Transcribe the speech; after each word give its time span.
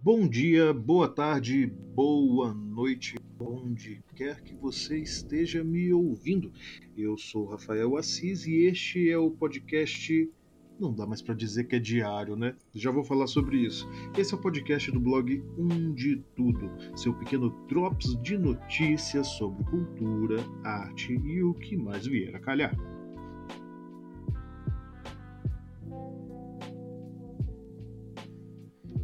Bom 0.00 0.28
dia, 0.28 0.72
boa 0.72 1.08
tarde, 1.08 1.66
boa 1.66 2.54
noite, 2.54 3.16
onde 3.36 4.00
quer 4.14 4.40
que 4.42 4.54
você 4.54 4.96
esteja 4.96 5.64
me 5.64 5.92
ouvindo. 5.92 6.52
Eu 6.96 7.18
sou 7.18 7.46
Rafael 7.46 7.96
Assis 7.96 8.46
e 8.46 8.58
este 8.66 9.10
é 9.10 9.18
o 9.18 9.28
podcast. 9.28 10.30
Não 10.78 10.94
dá 10.94 11.04
mais 11.04 11.20
para 11.20 11.34
dizer 11.34 11.64
que 11.64 11.74
é 11.74 11.80
diário, 11.80 12.36
né? 12.36 12.54
Já 12.72 12.92
vou 12.92 13.02
falar 13.02 13.26
sobre 13.26 13.56
isso. 13.56 13.88
Esse 14.16 14.32
é 14.32 14.36
o 14.36 14.40
podcast 14.40 14.88
do 14.92 15.00
blog 15.00 15.42
Um 15.58 15.92
de 15.92 16.22
Tudo, 16.36 16.70
seu 16.96 17.12
pequeno 17.12 17.50
drops 17.66 18.16
de 18.22 18.38
notícias 18.38 19.26
sobre 19.26 19.64
cultura, 19.64 20.36
arte 20.62 21.12
e 21.12 21.42
o 21.42 21.52
que 21.54 21.76
mais 21.76 22.06
vier 22.06 22.36
a 22.36 22.38
calhar. 22.38 22.72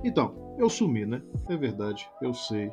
Então, 0.05 0.44
eu 0.59 0.69
sumi, 0.69 1.05
né? 1.05 1.23
É 1.49 1.57
verdade, 1.57 2.09
eu 2.23 2.33
sei. 2.33 2.71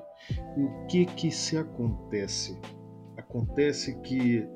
O 0.57 0.85
que 0.87 1.05
que 1.05 1.31
se 1.31 1.57
acontece? 1.57 2.59
Acontece 3.17 3.99
que 4.01 4.47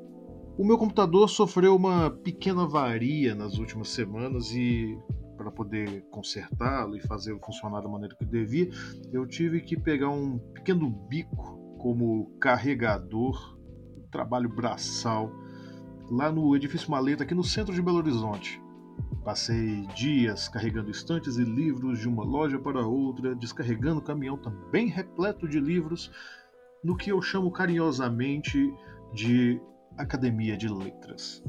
o 0.57 0.65
meu 0.65 0.77
computador 0.77 1.29
sofreu 1.29 1.75
uma 1.75 2.09
pequena 2.09 2.63
avaria 2.63 3.35
nas 3.35 3.57
últimas 3.57 3.89
semanas 3.89 4.51
e 4.51 4.97
para 5.35 5.51
poder 5.51 6.05
consertá-lo 6.09 6.95
e 6.95 7.01
fazê-lo 7.01 7.39
funcionar 7.43 7.81
da 7.81 7.89
maneira 7.89 8.15
que 8.15 8.25
devia, 8.25 8.69
eu 9.11 9.27
tive 9.27 9.61
que 9.61 9.77
pegar 9.77 10.09
um 10.09 10.39
pequeno 10.53 10.89
bico 10.89 11.77
como 11.77 12.31
carregador, 12.39 13.59
trabalho 14.11 14.49
braçal, 14.49 15.29
lá 16.09 16.31
no 16.31 16.55
edifício 16.55 16.89
Maleta, 16.89 17.23
aqui 17.23 17.35
no 17.35 17.43
centro 17.43 17.73
de 17.73 17.81
Belo 17.81 17.97
Horizonte. 17.97 18.61
Passei 19.23 19.81
dias 19.95 20.47
carregando 20.47 20.91
estantes 20.91 21.37
e 21.37 21.43
livros 21.43 21.99
de 21.99 22.07
uma 22.07 22.23
loja 22.23 22.59
para 22.59 22.85
outra, 22.85 23.33
descarregando 23.33 23.99
o 23.99 24.03
caminhão 24.03 24.37
também 24.37 24.87
repleto 24.87 25.47
de 25.47 25.59
livros, 25.59 26.11
no 26.83 26.95
que 26.95 27.11
eu 27.11 27.21
chamo 27.21 27.51
carinhosamente 27.51 28.71
de 29.13 29.59
Academia 29.97 30.55
de 30.55 30.67
Letras. 30.67 31.43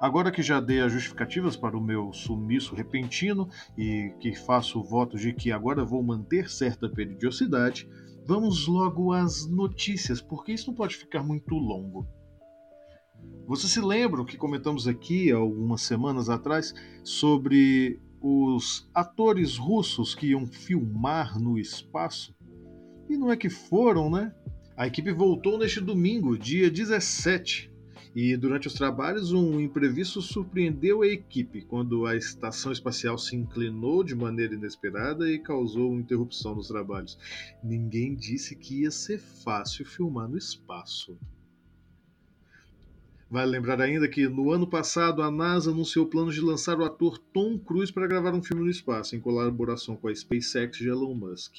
Agora 0.00 0.30
que 0.30 0.42
já 0.42 0.58
dei 0.58 0.80
as 0.80 0.90
justificativas 0.90 1.54
para 1.54 1.76
o 1.76 1.80
meu 1.80 2.10
sumiço 2.14 2.74
repentino 2.74 3.46
e 3.76 4.14
que 4.18 4.34
faço 4.34 4.82
votos 4.82 5.20
de 5.20 5.34
que 5.34 5.52
agora 5.52 5.84
vou 5.84 6.02
manter 6.02 6.48
certa 6.48 6.88
periodicidade, 6.88 7.86
vamos 8.26 8.66
logo 8.66 9.12
às 9.12 9.46
notícias, 9.46 10.18
porque 10.22 10.52
isso 10.52 10.68
não 10.68 10.74
pode 10.74 10.96
ficar 10.96 11.22
muito 11.22 11.54
longo. 11.54 12.08
Você 13.46 13.66
se 13.66 13.80
lembra 13.80 14.24
que 14.24 14.36
comentamos 14.36 14.86
aqui 14.86 15.30
algumas 15.32 15.82
semanas 15.82 16.28
atrás 16.28 16.72
sobre 17.02 17.98
os 18.20 18.88
atores 18.94 19.56
russos 19.56 20.14
que 20.14 20.28
iam 20.28 20.46
filmar 20.46 21.40
no 21.40 21.58
espaço? 21.58 22.34
E 23.08 23.16
não 23.16 23.32
é 23.32 23.36
que 23.36 23.50
foram, 23.50 24.08
né? 24.08 24.32
A 24.76 24.86
equipe 24.86 25.12
voltou 25.12 25.58
neste 25.58 25.80
domingo, 25.80 26.38
dia 26.38 26.70
17. 26.70 27.70
E 28.14 28.36
durante 28.36 28.66
os 28.66 28.74
trabalhos, 28.74 29.32
um 29.32 29.60
imprevisto 29.60 30.20
surpreendeu 30.20 31.02
a 31.02 31.06
equipe 31.06 31.62
quando 31.62 32.06
a 32.06 32.16
estação 32.16 32.72
espacial 32.72 33.16
se 33.16 33.36
inclinou 33.36 34.02
de 34.02 34.16
maneira 34.16 34.54
inesperada 34.54 35.30
e 35.30 35.38
causou 35.38 35.90
uma 35.90 36.00
interrupção 36.00 36.54
nos 36.54 36.68
trabalhos. 36.68 37.18
Ninguém 37.62 38.14
disse 38.14 38.56
que 38.56 38.82
ia 38.82 38.90
ser 38.90 39.18
fácil 39.18 39.84
filmar 39.84 40.28
no 40.28 40.36
espaço. 40.36 41.16
Vale 43.30 43.48
lembrar 43.48 43.80
ainda 43.80 44.08
que 44.08 44.28
no 44.28 44.50
ano 44.50 44.66
passado 44.66 45.22
a 45.22 45.30
NASA 45.30 45.70
anunciou 45.70 46.04
planos 46.04 46.34
de 46.34 46.40
lançar 46.40 46.80
o 46.80 46.84
ator 46.84 47.16
Tom 47.16 47.56
Cruise 47.60 47.92
para 47.92 48.08
gravar 48.08 48.34
um 48.34 48.42
filme 48.42 48.64
no 48.64 48.70
espaço, 48.70 49.14
em 49.14 49.20
colaboração 49.20 49.94
com 49.94 50.08
a 50.08 50.14
SpaceX 50.14 50.76
de 50.76 50.88
Elon 50.88 51.14
Musk. 51.14 51.58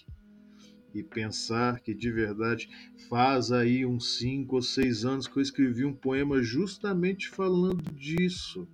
E 0.94 1.02
pensar 1.02 1.80
que 1.80 1.94
de 1.94 2.12
verdade 2.12 2.70
faz 3.08 3.54
aí 3.54 3.86
uns 3.86 4.18
5 4.18 4.54
ou 4.54 4.62
6 4.62 5.06
anos 5.06 5.28
que 5.28 5.38
eu 5.38 5.42
escrevi 5.42 5.86
um 5.86 5.94
poema 5.94 6.44
justamente 6.44 7.30
falando 7.30 7.90
disso. 7.94 8.68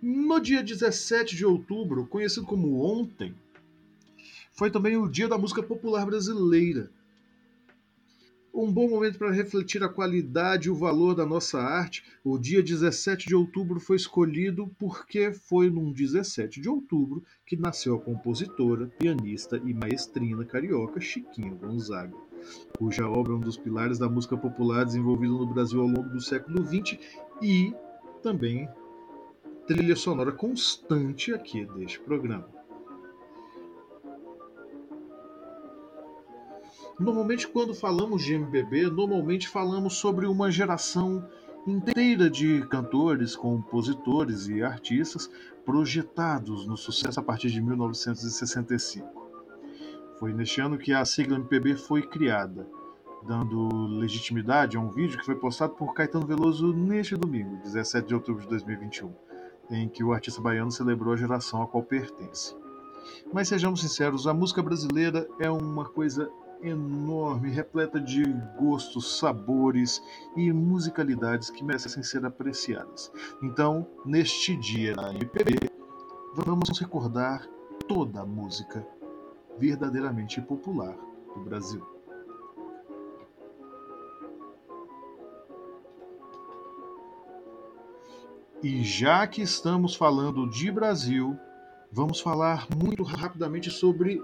No 0.00 0.38
dia 0.38 0.62
17 0.62 1.34
de 1.34 1.44
outubro, 1.44 2.06
conhecido 2.06 2.46
como 2.46 2.80
ontem, 2.80 3.34
foi 4.52 4.70
também 4.70 4.96
o 4.96 5.08
Dia 5.08 5.26
da 5.26 5.36
Música 5.36 5.60
Popular 5.60 6.06
Brasileira 6.06 6.88
um 8.56 8.72
bom 8.72 8.88
momento 8.88 9.18
para 9.18 9.30
refletir 9.30 9.84
a 9.84 9.88
qualidade 9.88 10.68
e 10.68 10.70
o 10.70 10.74
valor 10.74 11.14
da 11.14 11.26
nossa 11.26 11.60
arte. 11.60 12.02
O 12.24 12.38
dia 12.38 12.62
17 12.62 13.26
de 13.26 13.34
outubro 13.34 13.78
foi 13.78 13.96
escolhido 13.96 14.66
porque 14.78 15.30
foi 15.30 15.68
num 15.68 15.92
17 15.92 16.58
de 16.58 16.68
outubro 16.68 17.22
que 17.44 17.54
nasceu 17.54 17.96
a 17.96 18.00
compositora, 18.00 18.86
pianista 18.98 19.60
e 19.62 19.74
maestrina 19.74 20.42
carioca 20.42 20.98
Chiquinha 21.00 21.54
Gonzaga, 21.54 22.16
cuja 22.78 23.06
obra 23.06 23.34
é 23.34 23.36
um 23.36 23.40
dos 23.40 23.58
pilares 23.58 23.98
da 23.98 24.08
música 24.08 24.38
popular 24.38 24.86
desenvolvida 24.86 25.34
no 25.34 25.46
Brasil 25.46 25.82
ao 25.82 25.88
longo 25.88 26.08
do 26.08 26.20
século 26.20 26.64
XX 26.64 26.98
e 27.42 27.74
também 28.22 28.66
trilha 29.66 29.96
sonora 29.96 30.32
constante 30.32 31.34
aqui 31.34 31.66
deste 31.76 32.00
programa. 32.00 32.55
Normalmente, 36.98 37.46
quando 37.46 37.74
falamos 37.74 38.24
de 38.24 38.34
MPB, 38.34 38.88
normalmente 38.90 39.48
falamos 39.48 39.94
sobre 39.94 40.26
uma 40.26 40.50
geração 40.50 41.28
inteira 41.66 42.30
de 42.30 42.66
cantores, 42.68 43.36
compositores 43.36 44.48
e 44.48 44.62
artistas 44.62 45.30
projetados 45.64 46.66
no 46.66 46.76
sucesso 46.76 47.20
a 47.20 47.22
partir 47.22 47.50
de 47.50 47.60
1965. 47.60 49.26
Foi 50.18 50.32
neste 50.32 50.60
ano 50.60 50.78
que 50.78 50.92
a 50.92 51.04
sigla 51.04 51.36
MPB 51.36 51.76
foi 51.76 52.00
criada, 52.00 52.66
dando 53.26 53.68
legitimidade 53.98 54.78
a 54.78 54.80
um 54.80 54.90
vídeo 54.90 55.18
que 55.18 55.26
foi 55.26 55.34
postado 55.34 55.74
por 55.74 55.92
Caetano 55.92 56.26
Veloso 56.26 56.72
neste 56.72 57.14
domingo, 57.14 57.56
17 57.62 58.08
de 58.08 58.14
outubro 58.14 58.42
de 58.42 58.48
2021, 58.48 59.12
em 59.70 59.86
que 59.86 60.02
o 60.02 60.14
artista 60.14 60.40
baiano 60.40 60.70
celebrou 60.70 61.12
a 61.12 61.16
geração 61.16 61.60
a 61.62 61.66
qual 61.66 61.82
pertence. 61.82 62.56
Mas 63.30 63.48
sejamos 63.48 63.80
sinceros, 63.80 64.26
a 64.26 64.32
música 64.32 64.62
brasileira 64.62 65.28
é 65.38 65.50
uma 65.50 65.84
coisa 65.84 66.30
enorme, 66.62 67.50
repleta 67.50 68.00
de 68.00 68.24
gostos, 68.58 69.18
sabores 69.18 70.02
e 70.36 70.52
musicalidades 70.52 71.50
que 71.50 71.64
merecem 71.64 72.02
ser 72.02 72.24
apreciadas. 72.24 73.10
Então, 73.42 73.86
neste 74.04 74.56
dia 74.56 74.94
na 74.94 75.10
MPB, 75.10 75.70
vamos 76.34 76.78
recordar 76.78 77.46
toda 77.86 78.20
a 78.20 78.26
música 78.26 78.86
verdadeiramente 79.58 80.40
popular 80.40 80.96
do 81.34 81.40
Brasil. 81.42 81.96
E 88.62 88.82
já 88.82 89.26
que 89.26 89.42
estamos 89.42 89.94
falando 89.94 90.48
de 90.48 90.72
Brasil, 90.72 91.38
vamos 91.92 92.20
falar 92.20 92.66
muito 92.74 93.02
rapidamente 93.02 93.70
sobre 93.70 94.20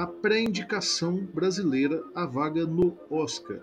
a 0.00 0.06
pré-indicação 0.06 1.28
brasileira 1.34 2.02
à 2.14 2.24
vaga 2.24 2.64
no 2.64 2.96
Oscar. 3.10 3.60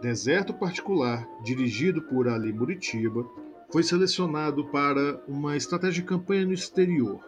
Deserto 0.00 0.54
Particular, 0.54 1.28
dirigido 1.42 2.00
por 2.00 2.26
Ali 2.26 2.54
Muritiba, 2.54 3.28
foi 3.70 3.82
selecionado 3.82 4.64
para 4.68 5.22
uma 5.28 5.58
estratégia 5.58 6.00
de 6.00 6.08
campanha 6.08 6.46
no 6.46 6.54
exterior, 6.54 7.20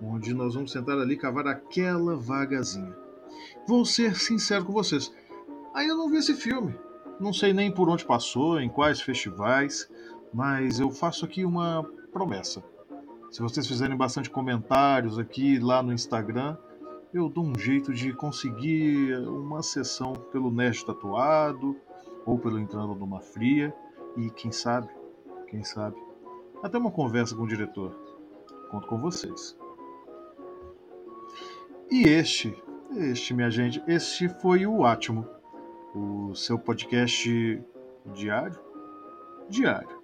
onde 0.00 0.32
nós 0.32 0.54
vamos 0.54 0.72
tentar 0.72 0.92
ali 0.92 1.16
cavar 1.16 1.48
aquela 1.48 2.14
vagazinha. 2.14 2.96
Vou 3.66 3.84
ser 3.84 4.14
sincero 4.14 4.64
com 4.64 4.72
vocês, 4.72 5.12
ainda 5.74 5.96
não 5.96 6.08
vi 6.08 6.18
esse 6.18 6.34
filme. 6.34 6.76
Não 7.18 7.32
sei 7.32 7.52
nem 7.52 7.72
por 7.72 7.88
onde 7.88 8.04
passou, 8.04 8.60
em 8.60 8.68
quais 8.68 9.00
festivais, 9.00 9.90
mas 10.32 10.78
eu 10.78 10.92
faço 10.92 11.24
aqui 11.24 11.44
uma 11.44 11.82
promessa. 12.12 12.62
Se 13.32 13.42
vocês 13.42 13.66
fizerem 13.66 13.96
bastante 13.96 14.30
comentários 14.30 15.18
aqui 15.18 15.58
lá 15.58 15.82
no 15.82 15.92
Instagram, 15.92 16.56
eu 17.16 17.30
dou 17.30 17.44
um 17.44 17.58
jeito 17.58 17.94
de 17.94 18.12
conseguir 18.12 19.16
uma 19.26 19.62
sessão 19.62 20.12
pelo 20.12 20.50
Nerd 20.50 20.84
Tatuado 20.84 21.74
ou 22.26 22.38
pelo 22.38 22.58
Entrando 22.58 22.94
numa 22.94 23.20
Fria 23.20 23.74
e 24.16 24.28
quem 24.30 24.52
sabe, 24.52 24.88
quem 25.46 25.64
sabe, 25.64 25.96
até 26.62 26.76
uma 26.76 26.90
conversa 26.90 27.34
com 27.34 27.44
o 27.44 27.48
diretor. 27.48 27.96
Conto 28.70 28.86
com 28.86 29.00
vocês. 29.00 29.56
E 31.90 32.02
este, 32.02 32.54
este, 32.96 33.32
minha 33.32 33.50
gente, 33.50 33.82
este 33.86 34.28
foi 34.28 34.66
o 34.66 34.84
Átimo, 34.84 35.26
o 35.94 36.34
seu 36.34 36.58
podcast 36.58 37.62
diário, 38.12 38.60
diário, 39.48 40.02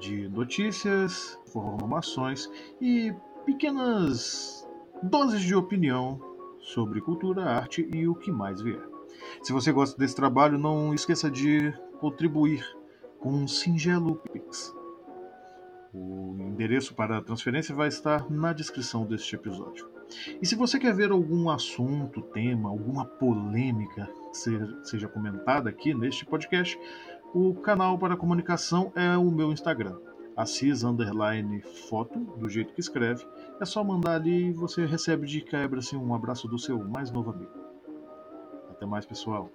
de 0.00 0.28
notícias, 0.28 1.38
informações 1.46 2.50
e 2.80 3.14
pequenas 3.44 4.63
doses 5.04 5.42
de 5.42 5.54
opinião 5.54 6.18
sobre 6.60 7.00
cultura, 7.00 7.44
arte 7.44 7.88
e 7.92 8.08
o 8.08 8.14
que 8.14 8.32
mais 8.32 8.60
vier. 8.62 8.80
Se 9.42 9.52
você 9.52 9.70
gosta 9.70 9.98
desse 9.98 10.16
trabalho, 10.16 10.58
não 10.58 10.94
esqueça 10.94 11.30
de 11.30 11.72
contribuir 12.00 12.64
com 13.18 13.30
um 13.30 13.46
singelo 13.46 14.16
Pix. 14.16 14.74
O 15.92 16.36
endereço 16.40 16.94
para 16.94 17.18
a 17.18 17.22
transferência 17.22 17.74
vai 17.74 17.88
estar 17.88 18.30
na 18.30 18.52
descrição 18.52 19.04
deste 19.04 19.36
episódio. 19.36 19.88
E 20.40 20.46
se 20.46 20.54
você 20.54 20.78
quer 20.78 20.94
ver 20.94 21.10
algum 21.10 21.48
assunto, 21.50 22.20
tema, 22.20 22.68
alguma 22.68 23.04
polêmica 23.04 24.08
seja 24.32 25.08
comentada 25.08 25.70
aqui 25.70 25.94
neste 25.94 26.24
podcast, 26.26 26.78
o 27.32 27.54
canal 27.54 27.98
para 27.98 28.16
comunicação 28.16 28.92
é 28.94 29.16
o 29.16 29.30
meu 29.30 29.52
Instagram, 29.52 29.96
Assis 30.36 30.82
underline 30.82 31.60
foto, 31.88 32.18
do 32.18 32.48
jeito 32.48 32.74
que 32.74 32.80
escreve. 32.80 33.24
É 33.60 33.64
só 33.64 33.84
mandar 33.84 34.16
ali 34.16 34.48
e 34.48 34.52
você 34.52 34.84
recebe 34.84 35.26
de 35.26 35.40
quebra 35.40 35.78
assim, 35.78 35.96
um 35.96 36.14
abraço 36.14 36.48
do 36.48 36.58
seu 36.58 36.82
mais 36.82 37.10
novo 37.10 37.30
amigo. 37.30 37.52
Até 38.70 38.84
mais, 38.84 39.06
pessoal. 39.06 39.50